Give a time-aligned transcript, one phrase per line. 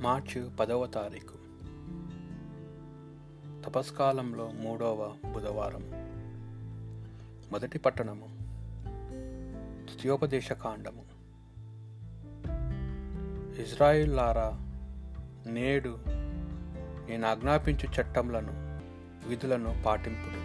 [0.00, 1.34] మార్చి పదవ తారీఖు.
[3.66, 5.82] తపస్కాలంలో మూడవ బుధవారం.
[7.52, 8.26] మొదటి పట్టణము.
[9.86, 11.04] ద్వితీయోపదేశ కాండము.
[13.60, 14.58] ఇజ్రాయిల్లారా
[15.46, 15.98] నేడు
[17.08, 18.80] నేను ఆజ్ఞాపించు చట్టంలను
[19.28, 20.40] విధులను పాటింపుడు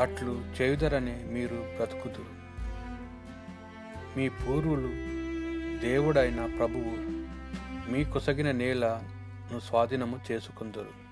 [0.00, 2.40] అట్లు చేయుదరని మీరు బ్రతుకుదురు.
[4.18, 4.88] మీ పూర్వులు
[5.80, 7.19] దేవుడైన ప్రభువు
[7.90, 11.10] మీ కొసగిన నేలను స్వాధీనము చేసుకుందరు.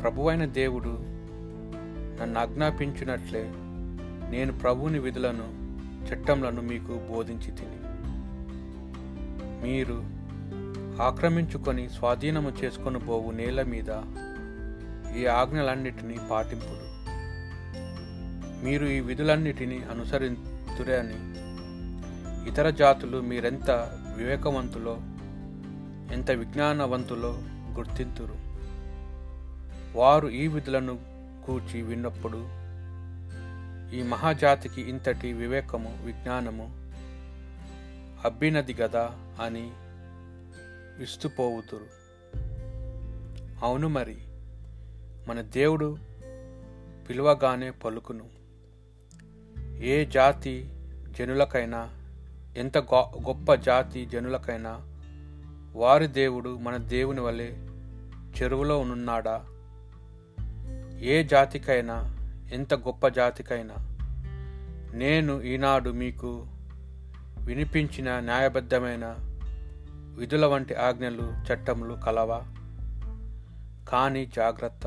[0.00, 0.98] ప్రభువైన దేవుడు
[2.22, 3.52] నన్ను ఆజ్ఞాపించినట్లే
[4.30, 5.76] నేను ప్రభువుని విధులను
[6.06, 7.78] చట్టంలను మీకు బోధించి తిని.
[9.62, 10.04] మీరు
[11.02, 13.90] ఆక్రమించుకొని స్వాధీనము చేసుకొని పోవు నేల మీద
[15.16, 16.92] ఈ ఆజ్ఞలన్నిటినీ పాటింపుడు.
[18.64, 21.42] మీరు ఈ విధులన్నిటినీ అనుసరింతురే అని
[22.48, 23.70] ఇతర జాతులు మీరెంత
[24.16, 24.98] వివేకవంతులో
[26.12, 27.38] ఎంత విజ్ఞానవంతులో
[27.76, 28.34] గుర్తింతురు.
[29.98, 31.00] వారు ఈ విధులను
[31.46, 32.36] కూర్చి విన్నప్పుడు
[33.94, 36.64] ఈ మహాజాతికి ఇంతటి వివేకము విజ్ఞానము
[38.26, 39.10] అబ్బినది గదా
[39.42, 39.70] అని
[40.98, 41.86] విస్తుపోవుతురు.
[43.64, 44.16] అవును మరి
[45.28, 45.98] మన దేవుడు
[47.08, 48.24] పిలువగానే పలుకును
[49.82, 50.70] ఏ జాతి
[51.18, 51.90] జనులకైనా
[52.56, 54.91] ఎంత గొప్ప జాతి జనులకైనా
[55.74, 57.52] వారి దేవుడు మన దేవుని వలె
[58.38, 59.44] చెరువులో ఉన్నాడా
[61.00, 62.16] ఏ జాతికైనా
[62.52, 63.74] ఎంత గొప్ప జాతికైనా
[64.94, 66.46] నేను ఈనాడు మీకు
[67.38, 69.16] వినిపించిన న్యాయబద్ధమైన
[70.18, 72.42] విధుల వంటి ఆజ్ఞలు చట్టములు కలవా?
[73.88, 74.86] కానీ జాగ్రత్త.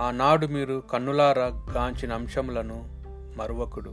[0.00, 2.88] ఆనాడు మీరు కన్నులారా గాంచిన అంశములను
[3.36, 3.92] మరువకుడు.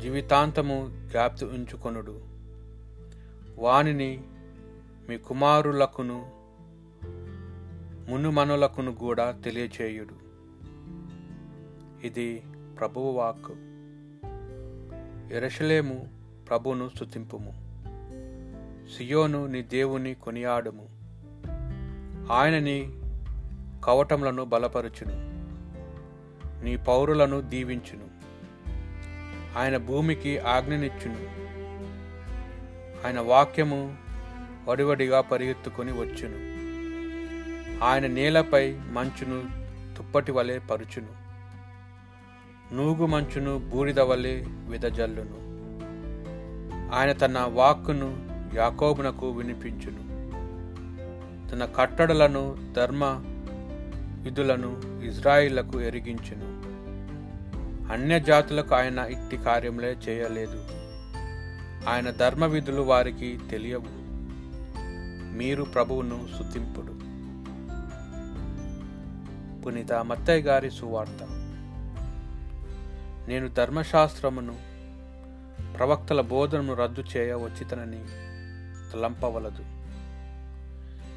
[0.00, 2.37] జీవితాంతము జ్ఞాప్తి ఉంచుకొనుడు.
[3.58, 4.22] వానిని
[5.08, 6.30] మీ కుమారులకును
[8.10, 10.28] మునుమనులకును కూడా తెలియచేయుడు.
[12.06, 12.42] ఇది
[12.78, 13.54] ప్రభువు వాక్కు.
[15.34, 16.08] ఎరసలేము
[16.48, 17.68] ప్రభును స్థుతింపుము
[18.96, 20.88] సియోను నీ దేవుని కొనియాడుము.
[22.32, 22.92] ఆయనని
[23.84, 25.28] కవటములను బలపరుచును.
[26.64, 28.08] నీ పౌరులను దీవించును.
[29.58, 31.48] ఆయన భూమికి ఆజ్ఞనిచ్చును.
[33.08, 33.96] ఆయన వాక్యము
[34.68, 36.58] వడివడిగా పరిగెత్తుకొని వచ్చును.
[37.84, 39.42] ఆయన నేలపై మంచును
[39.96, 41.06] తుప్పటి వలె పరుచును.
[42.74, 45.36] నూగు మంచును బూడిద వలె విదజల్లును.
[46.94, 50.02] ఆయన తన వాక్కును యాకోబునకు వినిపించును.
[51.50, 53.04] తన కట్టడలను ధర్మ
[54.22, 56.68] విధులను ఇజ్రాయిళ్ళకు ఎరిగించును.
[57.92, 60.77] అన్య జాతులకు ఆయన ఇట్టి కార్యములే చేయలేదు.
[61.88, 63.86] ఆయన ధర్మ విధులు వారికి తెలియవు.
[65.36, 66.92] మీరు ప్రభువును సుతింపుడు
[69.62, 71.22] పునీత మత్తయ్య గారి సువార్త.
[73.28, 74.56] నేను ధర్మశాస్త్రమును
[75.78, 78.04] ప్రవక్తల బోధనను రద్దు చేయ వచ్చితనని
[78.92, 79.64] తలంపవలదు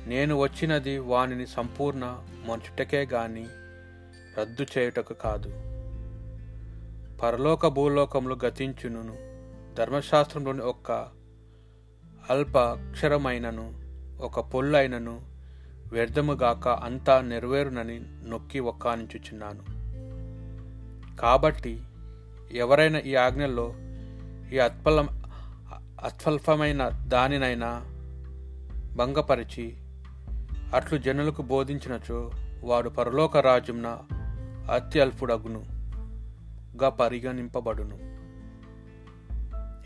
[0.09, 3.47] నేను వచ్చినది వానిని సంపూర్ణ మంచుటకే గాని
[4.39, 5.49] రద్దు చేయుటకు కాదు.
[7.19, 9.30] పరలోక భూలోకములు గతించును
[9.75, 11.07] ధర్మశాస్త్రంలోని ఒక్క
[12.29, 13.73] అల్ప అక్షరమైనను
[14.21, 15.21] ఒక పొల్లైనను
[15.91, 19.59] వ్యర్థముగాక అంతా నెరవేరునని నొక్కి ఒక్కానించుచున్నాను.
[21.15, 21.81] కాబట్టి
[22.51, 23.73] ఎవరైనా ఈ ఆజ్ఞల్లో
[24.53, 25.07] ఈ అత్పల
[26.03, 27.85] అత్వల్పమైన దానినైనా
[28.95, 29.77] భంగపరిచి
[30.75, 32.31] అట్లు జనులకు బోధించినచో
[32.63, 33.99] వాడు పరలోక రాజ్యంన
[34.71, 38.10] అత్యల్పుడగునుగా పరిగణింపబడును.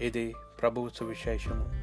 [0.02, 1.75] ఇది ప్రభువు సువిశేషము